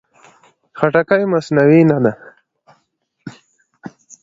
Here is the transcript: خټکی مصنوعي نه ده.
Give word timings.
خټکی 0.77 1.23
مصنوعي 1.33 1.81
نه 1.89 1.97
ده. 2.03 2.13